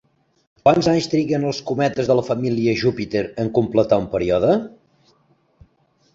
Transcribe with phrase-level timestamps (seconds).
[0.61, 4.59] Quants anys triguen els cometes de la família Júpiter en completar el període?